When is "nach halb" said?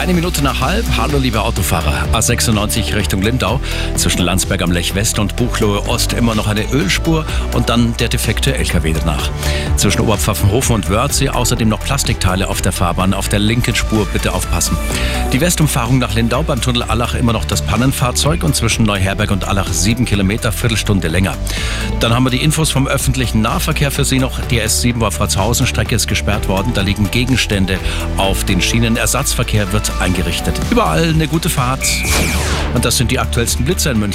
0.42-0.86